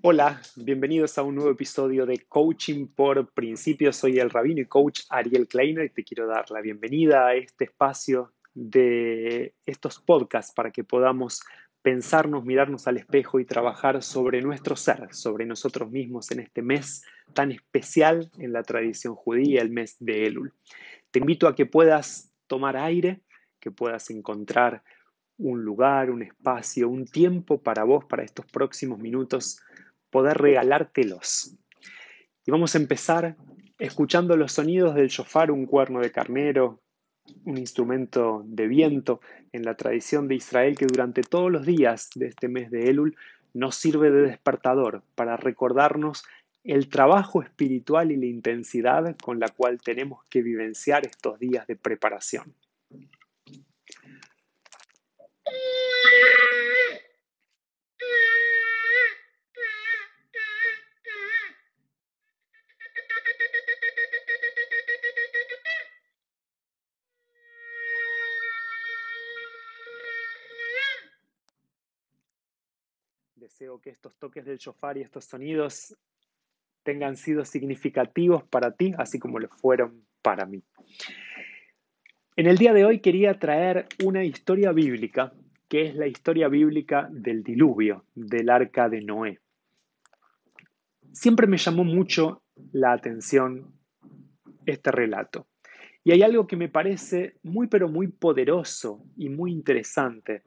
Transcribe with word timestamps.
Hola, 0.00 0.40
bienvenidos 0.54 1.18
a 1.18 1.24
un 1.24 1.34
nuevo 1.34 1.50
episodio 1.50 2.06
de 2.06 2.18
Coaching 2.28 2.86
por 2.86 3.32
Principios. 3.32 3.96
Soy 3.96 4.20
el 4.20 4.30
rabino 4.30 4.60
y 4.60 4.66
coach 4.66 5.00
Ariel 5.10 5.48
Kleiner 5.48 5.86
y 5.86 5.90
te 5.90 6.04
quiero 6.04 6.28
dar 6.28 6.48
la 6.52 6.60
bienvenida 6.60 7.26
a 7.26 7.34
este 7.34 7.64
espacio 7.64 8.32
de 8.54 9.56
estos 9.66 9.98
podcasts 9.98 10.54
para 10.54 10.70
que 10.70 10.84
podamos 10.84 11.42
pensarnos, 11.82 12.44
mirarnos 12.44 12.86
al 12.86 12.98
espejo 12.98 13.40
y 13.40 13.44
trabajar 13.44 14.00
sobre 14.04 14.40
nuestro 14.40 14.76
ser, 14.76 15.12
sobre 15.12 15.46
nosotros 15.46 15.90
mismos 15.90 16.30
en 16.30 16.40
este 16.40 16.62
mes 16.62 17.02
tan 17.34 17.50
especial 17.50 18.30
en 18.38 18.52
la 18.52 18.62
tradición 18.62 19.16
judía, 19.16 19.62
el 19.62 19.70
mes 19.70 19.96
de 19.98 20.28
Elul. 20.28 20.54
Te 21.10 21.18
invito 21.18 21.48
a 21.48 21.56
que 21.56 21.66
puedas 21.66 22.30
tomar 22.46 22.76
aire, 22.76 23.20
que 23.58 23.72
puedas 23.72 24.10
encontrar 24.10 24.84
un 25.38 25.64
lugar, 25.64 26.10
un 26.10 26.22
espacio, 26.22 26.88
un 26.88 27.04
tiempo 27.04 27.60
para 27.60 27.82
vos, 27.82 28.04
para 28.04 28.22
estos 28.22 28.46
próximos 28.46 29.00
minutos 29.00 29.60
poder 30.10 30.38
regalártelos. 30.38 31.54
Y 32.46 32.50
vamos 32.50 32.74
a 32.74 32.78
empezar 32.78 33.36
escuchando 33.78 34.36
los 34.36 34.52
sonidos 34.52 34.94
del 34.94 35.08
shofar, 35.08 35.50
un 35.50 35.66
cuerno 35.66 36.00
de 36.00 36.10
carnero, 36.10 36.80
un 37.44 37.58
instrumento 37.58 38.42
de 38.46 38.66
viento 38.66 39.20
en 39.52 39.64
la 39.64 39.76
tradición 39.76 40.28
de 40.28 40.36
Israel 40.36 40.76
que 40.76 40.86
durante 40.86 41.22
todos 41.22 41.50
los 41.50 41.66
días 41.66 42.10
de 42.14 42.26
este 42.28 42.48
mes 42.48 42.70
de 42.70 42.88
Elul 42.88 43.16
nos 43.54 43.76
sirve 43.76 44.10
de 44.10 44.22
despertador 44.22 45.02
para 45.14 45.36
recordarnos 45.36 46.24
el 46.64 46.88
trabajo 46.88 47.42
espiritual 47.42 48.12
y 48.12 48.16
la 48.16 48.26
intensidad 48.26 49.16
con 49.22 49.38
la 49.38 49.48
cual 49.48 49.80
tenemos 49.80 50.24
que 50.28 50.42
vivenciar 50.42 51.06
estos 51.06 51.38
días 51.38 51.66
de 51.66 51.76
preparación. 51.76 52.54
Deseo 73.48 73.80
que 73.80 73.88
estos 73.88 74.14
toques 74.16 74.44
del 74.44 74.58
shofar 74.58 74.98
y 74.98 75.00
estos 75.00 75.24
sonidos 75.24 75.96
tengan 76.82 77.16
sido 77.16 77.46
significativos 77.46 78.44
para 78.44 78.72
ti, 78.72 78.92
así 78.98 79.18
como 79.18 79.38
lo 79.38 79.48
fueron 79.48 80.04
para 80.20 80.44
mí. 80.44 80.62
En 82.36 82.46
el 82.46 82.58
día 82.58 82.74
de 82.74 82.84
hoy 82.84 83.00
quería 83.00 83.38
traer 83.38 83.86
una 84.04 84.22
historia 84.22 84.70
bíblica, 84.72 85.32
que 85.66 85.86
es 85.86 85.94
la 85.94 86.06
historia 86.06 86.48
bíblica 86.48 87.08
del 87.10 87.42
diluvio, 87.42 88.04
del 88.14 88.50
arca 88.50 88.90
de 88.90 89.00
Noé. 89.00 89.40
Siempre 91.12 91.46
me 91.46 91.56
llamó 91.56 91.84
mucho 91.84 92.42
la 92.72 92.92
atención 92.92 93.72
este 94.66 94.92
relato. 94.92 95.46
Y 96.04 96.12
hay 96.12 96.22
algo 96.22 96.46
que 96.46 96.56
me 96.56 96.68
parece 96.68 97.36
muy 97.42 97.66
pero 97.66 97.88
muy 97.88 98.08
poderoso 98.08 99.02
y 99.16 99.30
muy 99.30 99.52
interesante 99.52 100.42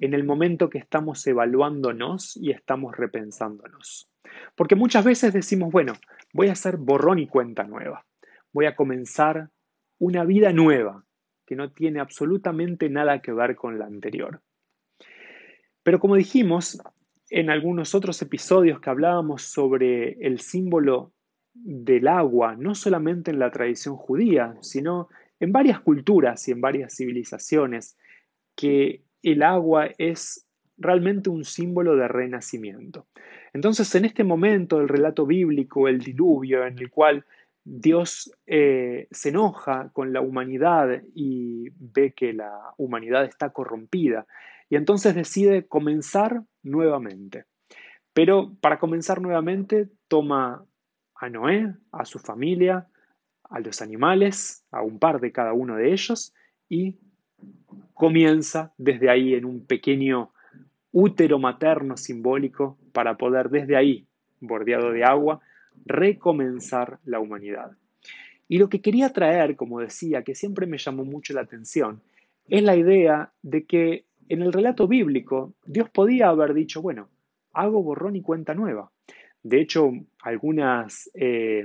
en 0.00 0.14
el 0.14 0.24
momento 0.24 0.70
que 0.70 0.78
estamos 0.78 1.26
evaluándonos 1.26 2.36
y 2.36 2.50
estamos 2.50 2.96
repensándonos. 2.96 4.08
Porque 4.54 4.74
muchas 4.74 5.04
veces 5.04 5.32
decimos, 5.32 5.72
bueno, 5.72 5.94
voy 6.32 6.48
a 6.48 6.52
hacer 6.52 6.76
borrón 6.76 7.18
y 7.18 7.26
cuenta 7.26 7.64
nueva. 7.64 8.04
Voy 8.52 8.66
a 8.66 8.76
comenzar 8.76 9.50
una 9.98 10.24
vida 10.24 10.52
nueva 10.52 11.04
que 11.46 11.56
no 11.56 11.72
tiene 11.72 12.00
absolutamente 12.00 12.90
nada 12.90 13.20
que 13.20 13.32
ver 13.32 13.56
con 13.56 13.78
la 13.78 13.86
anterior. 13.86 14.42
Pero 15.82 15.98
como 15.98 16.16
dijimos 16.16 16.80
en 17.30 17.50
algunos 17.50 17.94
otros 17.94 18.20
episodios 18.22 18.80
que 18.80 18.90
hablábamos 18.90 19.42
sobre 19.42 20.12
el 20.26 20.40
símbolo 20.40 21.12
del 21.54 22.08
agua, 22.08 22.56
no 22.56 22.74
solamente 22.74 23.30
en 23.30 23.38
la 23.38 23.50
tradición 23.50 23.96
judía, 23.96 24.56
sino 24.60 25.08
en 25.40 25.52
varias 25.52 25.80
culturas 25.80 26.46
y 26.48 26.52
en 26.52 26.60
varias 26.60 26.96
civilizaciones, 26.96 27.96
que 28.54 29.02
el 29.22 29.42
agua 29.42 29.88
es 29.98 30.46
realmente 30.76 31.30
un 31.30 31.44
símbolo 31.44 31.96
de 31.96 32.08
renacimiento. 32.08 33.06
Entonces, 33.52 33.92
en 33.94 34.04
este 34.04 34.24
momento 34.24 34.78
del 34.78 34.88
relato 34.88 35.26
bíblico, 35.26 35.88
el 35.88 35.98
diluvio, 35.98 36.64
en 36.64 36.78
el 36.78 36.90
cual 36.90 37.24
Dios 37.64 38.32
eh, 38.46 39.08
se 39.10 39.28
enoja 39.30 39.90
con 39.92 40.12
la 40.12 40.20
humanidad 40.20 41.02
y 41.14 41.68
ve 41.70 42.12
que 42.12 42.32
la 42.32 42.72
humanidad 42.76 43.24
está 43.24 43.50
corrompida, 43.50 44.26
y 44.70 44.76
entonces 44.76 45.14
decide 45.14 45.66
comenzar 45.66 46.42
nuevamente. 46.62 47.44
Pero 48.12 48.54
para 48.60 48.78
comenzar 48.78 49.20
nuevamente 49.20 49.88
toma 50.08 50.64
a 51.14 51.28
Noé, 51.28 51.74
a 51.92 52.04
su 52.04 52.18
familia, 52.18 52.88
a 53.44 53.60
los 53.60 53.82
animales, 53.82 54.64
a 54.70 54.82
un 54.82 54.98
par 54.98 55.20
de 55.20 55.32
cada 55.32 55.52
uno 55.52 55.76
de 55.76 55.92
ellos, 55.92 56.34
y 56.68 56.96
comienza 57.94 58.72
desde 58.78 59.10
ahí 59.10 59.34
en 59.34 59.44
un 59.44 59.66
pequeño 59.66 60.30
útero 60.92 61.38
materno 61.38 61.96
simbólico 61.96 62.78
para 62.92 63.16
poder 63.16 63.50
desde 63.50 63.76
ahí, 63.76 64.06
bordeado 64.40 64.92
de 64.92 65.04
agua, 65.04 65.40
recomenzar 65.84 66.98
la 67.04 67.20
humanidad. 67.20 67.72
Y 68.48 68.58
lo 68.58 68.68
que 68.68 68.80
quería 68.80 69.12
traer, 69.12 69.56
como 69.56 69.80
decía, 69.80 70.22
que 70.22 70.34
siempre 70.34 70.66
me 70.66 70.78
llamó 70.78 71.04
mucho 71.04 71.34
la 71.34 71.42
atención, 71.42 72.00
es 72.48 72.62
la 72.62 72.76
idea 72.76 73.32
de 73.42 73.64
que 73.64 74.04
en 74.28 74.42
el 74.42 74.52
relato 74.52 74.88
bíblico 74.88 75.54
Dios 75.66 75.90
podía 75.90 76.28
haber 76.28 76.54
dicho, 76.54 76.80
bueno, 76.80 77.08
hago 77.52 77.82
borrón 77.82 78.16
y 78.16 78.22
cuenta 78.22 78.54
nueva. 78.54 78.90
De 79.42 79.60
hecho, 79.60 79.90
algunos 80.22 81.10
eh, 81.14 81.64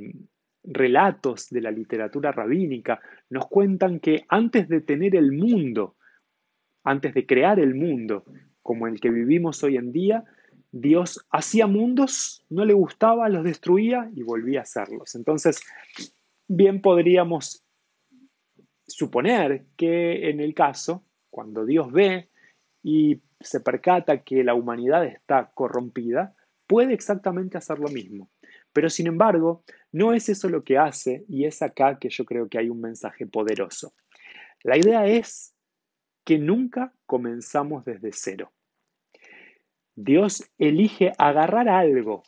relatos 0.63 1.49
de 1.49 1.61
la 1.61 1.71
literatura 1.71 2.31
rabínica 2.31 3.01
nos 3.29 3.47
cuentan 3.47 3.99
que 3.99 4.25
antes 4.29 4.69
de 4.69 4.81
tener 4.81 5.15
el 5.15 5.31
mundo, 5.31 5.95
antes 6.83 7.13
de 7.13 7.25
crear 7.25 7.59
el 7.59 7.75
mundo 7.75 8.25
como 8.61 8.87
el 8.87 8.99
que 8.99 9.09
vivimos 9.09 9.63
hoy 9.63 9.77
en 9.77 9.91
día, 9.91 10.23
Dios 10.71 11.25
hacía 11.29 11.67
mundos, 11.67 12.45
no 12.49 12.65
le 12.65 12.73
gustaba, 12.73 13.29
los 13.29 13.43
destruía 13.43 14.09
y 14.15 14.23
volvía 14.23 14.61
a 14.61 14.63
hacerlos. 14.63 15.15
Entonces, 15.15 15.61
bien 16.47 16.81
podríamos 16.81 17.63
suponer 18.87 19.65
que 19.77 20.29
en 20.29 20.39
el 20.39 20.53
caso, 20.53 21.03
cuando 21.29 21.65
Dios 21.65 21.91
ve 21.91 22.29
y 22.81 23.21
se 23.39 23.59
percata 23.59 24.23
que 24.23 24.43
la 24.43 24.55
humanidad 24.55 25.05
está 25.05 25.51
corrompida, 25.53 26.35
puede 26.67 26.93
exactamente 26.93 27.57
hacer 27.57 27.79
lo 27.79 27.89
mismo. 27.89 28.29
Pero 28.73 28.89
sin 28.89 29.07
embargo, 29.07 29.63
no 29.91 30.13
es 30.13 30.29
eso 30.29 30.49
lo 30.49 30.63
que 30.63 30.77
hace 30.77 31.23
y 31.29 31.45
es 31.45 31.61
acá 31.61 31.99
que 31.99 32.09
yo 32.09 32.25
creo 32.25 32.49
que 32.49 32.57
hay 32.57 32.69
un 32.69 32.81
mensaje 32.81 33.27
poderoso. 33.27 33.93
La 34.63 34.77
idea 34.77 35.05
es 35.05 35.53
que 36.23 36.39
nunca 36.39 36.93
comenzamos 37.05 37.85
desde 37.85 38.11
cero. 38.11 38.51
Dios 39.95 40.49
elige 40.57 41.11
agarrar 41.17 41.69
algo 41.69 42.23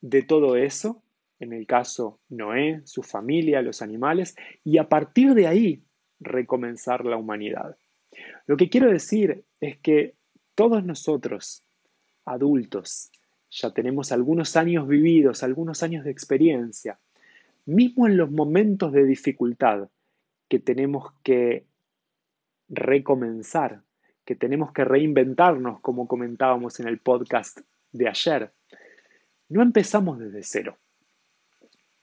de 0.00 0.22
todo 0.22 0.56
eso, 0.56 1.02
en 1.40 1.52
el 1.52 1.66
caso 1.66 2.20
Noé, 2.28 2.82
su 2.84 3.02
familia, 3.02 3.62
los 3.62 3.80
animales, 3.80 4.36
y 4.64 4.78
a 4.78 4.88
partir 4.88 5.34
de 5.34 5.46
ahí 5.46 5.82
recomenzar 6.20 7.04
la 7.04 7.16
humanidad. 7.16 7.78
Lo 8.46 8.56
que 8.56 8.68
quiero 8.68 8.90
decir 8.90 9.44
es 9.60 9.78
que 9.78 10.14
todos 10.54 10.84
nosotros, 10.84 11.62
adultos, 12.24 13.10
ya 13.50 13.70
tenemos 13.72 14.12
algunos 14.12 14.56
años 14.56 14.86
vividos, 14.86 15.42
algunos 15.42 15.82
años 15.82 16.04
de 16.04 16.10
experiencia, 16.10 16.98
mismo 17.66 18.06
en 18.06 18.16
los 18.16 18.30
momentos 18.30 18.92
de 18.92 19.04
dificultad 19.04 19.88
que 20.48 20.58
tenemos 20.58 21.12
que 21.22 21.64
recomenzar, 22.68 23.82
que 24.24 24.34
tenemos 24.34 24.72
que 24.72 24.84
reinventarnos, 24.84 25.80
como 25.80 26.06
comentábamos 26.06 26.80
en 26.80 26.88
el 26.88 26.98
podcast 26.98 27.60
de 27.92 28.08
ayer, 28.08 28.52
no 29.48 29.62
empezamos 29.62 30.18
desde 30.18 30.42
cero. 30.42 30.78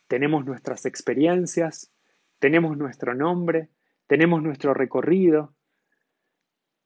Tenemos 0.07 0.45
nuestras 0.45 0.86
experiencias, 0.86 1.92
tenemos 2.39 2.77
nuestro 2.77 3.13
nombre, 3.13 3.69
tenemos 4.07 4.42
nuestro 4.42 4.74
recorrido, 4.74 5.53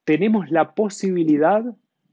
tenemos 0.04 0.52
la 0.52 0.74
posibilidad 0.74 1.64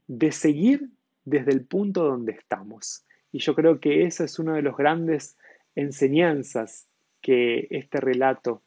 de 0.07 0.31
seguir 0.31 0.89
desde 1.27 1.51
el 1.51 1.65
punto 1.65 2.05
donde 2.05 2.31
estamos. 2.31 3.05
Y 3.33 3.39
yo 3.39 3.53
creo 3.53 3.81
que 3.81 4.05
esa 4.05 4.23
es 4.23 4.39
una 4.39 4.55
de 4.55 4.61
las 4.61 4.77
grandes 4.77 5.37
enseñanzas 5.75 6.87
que 7.21 7.67
este 7.69 7.99
relato 7.99 8.63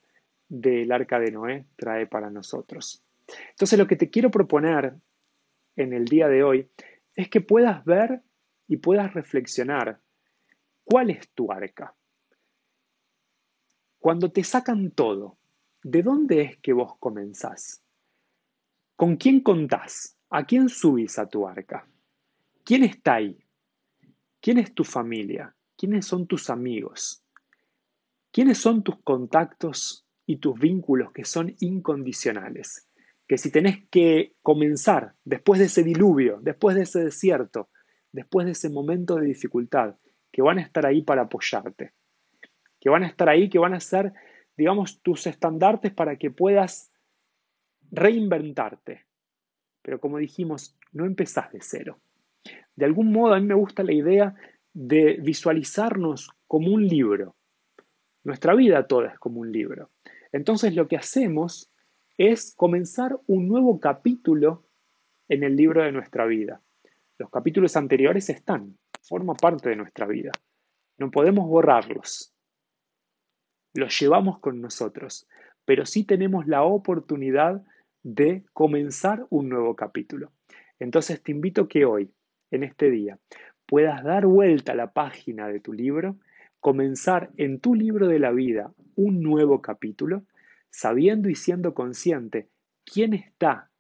del 0.47 0.93
arca 0.93 1.19
de 1.19 1.31
Noé 1.31 1.65
trae 1.77 2.07
para 2.07 2.29
nosotros. 2.29 3.03
Entonces 3.49 3.79
lo 3.79 3.87
que 3.87 3.97
te 3.97 4.11
quiero 4.11 4.31
proponer 4.31 4.95
en 5.75 5.95
el 5.95 6.05
día 6.05 6.29
de 6.29 6.43
hoy 6.43 6.69
es 7.15 7.31
que 7.31 7.41
puedas 7.41 7.83
ver 7.87 8.21
y 8.69 8.77
puedas 8.77 9.15
reflexionar 9.15 9.99
cuál 10.85 11.09
es 11.09 11.31
tu 11.31 11.51
arca. 11.51 11.95
Cuando 13.99 14.31
te 14.31 14.45
sacan 14.45 14.91
todo, 14.91 15.39
¿de 15.83 16.03
dónde 16.03 16.43
es 16.43 16.59
que 16.59 16.75
vos 16.75 16.99
comenzás? 16.99 17.83
¿Con 18.97 19.17
quién 19.17 19.41
contás? 19.41 20.19
¿A 20.29 20.45
quién 20.45 20.69
subís 20.69 21.19
a 21.19 21.27
tu 21.27 21.49
arca? 21.49 21.87
¿Quién 22.71 22.85
está 22.85 23.15
ahí? 23.15 23.37
¿Quién 24.41 24.59
es 24.59 24.73
tu 24.73 24.85
familia? 24.85 25.57
¿Quiénes 25.77 26.07
son 26.07 26.29
tus 26.29 26.51
amigos? 26.51 27.21
¿Quiénes 28.31 28.59
son 28.59 28.85
tus 28.85 29.03
contactos 29.03 30.07
y 30.25 30.37
tus 30.37 30.57
vínculos 30.57 31.11
que 31.11 31.25
son 31.25 31.53
incondicionales? 31.59 32.89
Que 33.27 33.39
si 33.39 33.51
tenés 33.51 33.89
que 33.91 34.37
comenzar 34.41 35.17
después 35.25 35.59
de 35.59 35.67
ese 35.67 35.83
diluvio, 35.83 36.39
después 36.43 36.77
de 36.77 36.83
ese 36.83 37.03
desierto, 37.03 37.71
después 38.13 38.47
de 38.47 38.53
ese 38.53 38.71
momento 38.71 39.17
de 39.17 39.27
dificultad, 39.27 39.97
que 40.31 40.41
van 40.41 40.59
a 40.59 40.63
estar 40.63 40.87
ahí 40.87 41.03
para 41.03 41.23
apoyarte, 41.23 41.95
que 42.79 42.89
van 42.89 43.03
a 43.03 43.09
estar 43.09 43.29
ahí, 43.29 43.51
que 43.51 43.59
van 43.59 43.75
a 43.75 43.81
ser, 43.81 44.13
digamos, 44.57 45.03
tus 45.03 45.27
estandartes 45.27 45.93
para 45.93 46.19
que 46.19 46.31
puedas 46.31 46.93
reinventarte. 47.91 49.07
Pero 49.83 49.99
como 49.99 50.19
dijimos, 50.19 50.79
no 50.93 51.05
empezás 51.05 51.51
de 51.51 51.59
cero. 51.63 52.01
De 52.81 52.87
algún 52.87 53.13
modo 53.13 53.35
a 53.35 53.41
mí 53.41 53.47
me 53.47 53.55
gusta 53.55 53.83
la 53.83 53.93
idea 53.93 54.35
de 54.73 55.19
visualizarnos 55.21 56.31
como 56.47 56.73
un 56.73 56.87
libro. 56.89 57.37
Nuestra 58.25 58.55
vida 58.55 58.87
toda 58.87 59.13
es 59.13 59.19
como 59.19 59.41
un 59.41 59.53
libro. 59.53 59.91
Entonces 60.33 60.75
lo 60.75 60.89
que 60.89 60.97
hacemos 60.97 61.71
es 62.17 62.55
comenzar 62.57 63.19
un 63.27 63.49
nuevo 63.49 63.79
capítulo 63.81 64.65
en 65.29 65.43
el 65.45 65.57
libro 65.57 65.83
de 65.83 65.93
nuestra 65.93 66.25
vida. 66.25 66.63
Los 67.19 67.29
capítulos 67.29 67.77
anteriores 67.77 68.31
están, 68.31 68.79
forma 69.03 69.35
parte 69.35 69.69
de 69.69 69.77
nuestra 69.77 70.07
vida. 70.07 70.33
No 70.97 71.11
podemos 71.11 71.47
borrarlos. 71.47 72.33
Los 73.75 74.01
llevamos 74.01 74.39
con 74.39 74.63
nosotros, 74.63 75.29
pero 75.67 75.85
sí 75.85 76.05
tenemos 76.05 76.47
la 76.47 76.63
oportunidad 76.63 77.63
de 78.03 78.43
comenzar 78.55 79.27
un 79.29 79.51
nuevo 79.51 79.77
capítulo. 79.77 80.33
Entonces 80.79 81.23
te 81.23 81.33
invito 81.33 81.69
que 81.69 81.85
hoy, 81.85 82.11
en 82.51 82.65
este 82.65 82.91
día, 82.91 83.19
puedas 83.67 84.03
dar 84.03 84.27
vuelta 84.27 84.73
a 84.73 84.77
la 84.77 84.93
página 84.93 85.49
de 85.49 85.61
tu 85.61 85.73
libro, 85.73 86.17
comenzar 86.61 87.31
en 87.37 87.61
tu 87.61 87.75
libro 87.75 88.09
de 88.09 88.19
la 88.19 88.33
vida 88.33 88.73
un 88.97 89.23
nuevo 89.23 89.63
capítulo, 89.63 90.25
sabiendo 90.71 91.29
y 91.29 91.35
siendo 91.35 91.75
consciente 91.75 92.49
quién 92.85 93.15
está 93.15 93.71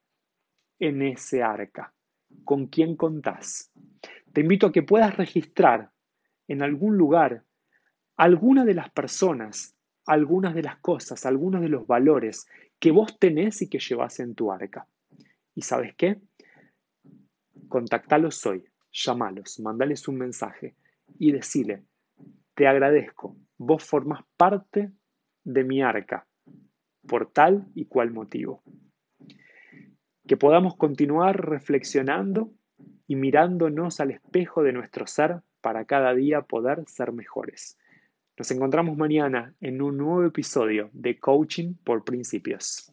en 0.78 1.02
ese 1.02 1.42
arca, 1.42 1.92
con 2.44 2.66
quién 2.66 2.96
contás. 2.96 3.70
Te 4.32 4.40
invito 4.40 4.68
a 4.68 4.72
que 4.72 4.82
puedas 4.82 5.16
registrar 5.16 5.90
en 6.48 6.62
algún 6.62 6.96
lugar 6.96 7.44
alguna 8.16 8.64
de 8.64 8.74
las 8.74 8.90
personas, 8.90 9.74
algunas 10.06 10.54
de 10.54 10.62
las 10.62 10.78
cosas, 10.78 11.26
algunos 11.26 11.62
de 11.62 11.68
los 11.68 11.86
valores 11.86 12.46
que 12.78 12.90
vos 12.90 13.18
tenés 13.18 13.62
y 13.62 13.68
que 13.68 13.78
llevas 13.78 14.20
en 14.20 14.34
tu 14.34 14.50
arca. 14.50 14.86
¿Y 15.54 15.62
sabes 15.62 15.94
qué? 15.96 16.20
Contactalos 17.70 18.44
hoy 18.46 18.64
Llámalos, 18.92 19.60
mandales 19.60 20.08
un 20.08 20.18
mensaje 20.18 20.74
y 21.20 21.30
decile, 21.30 21.84
te 22.54 22.66
agradezco, 22.66 23.36
vos 23.58 23.84
formás 23.84 24.24
parte 24.36 24.90
de 25.44 25.62
mi 25.62 25.80
arca 25.80 26.26
por 27.06 27.30
tal 27.30 27.68
y 27.76 27.84
cual 27.84 28.10
motivo. 28.10 28.64
Que 30.26 30.36
podamos 30.36 30.74
continuar 30.74 31.48
reflexionando 31.48 32.52
y 33.06 33.14
mirándonos 33.14 34.00
al 34.00 34.10
espejo 34.10 34.64
de 34.64 34.72
nuestro 34.72 35.06
ser 35.06 35.40
para 35.60 35.84
cada 35.84 36.12
día 36.12 36.42
poder 36.42 36.82
ser 36.88 37.12
mejores. 37.12 37.78
Nos 38.36 38.50
encontramos 38.50 38.96
mañana 38.96 39.54
en 39.60 39.80
un 39.80 39.96
nuevo 39.96 40.24
episodio 40.24 40.90
de 40.92 41.20
Coaching 41.20 41.74
por 41.84 42.02
Principios. 42.02 42.92